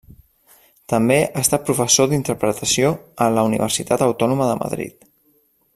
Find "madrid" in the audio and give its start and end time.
4.65-5.07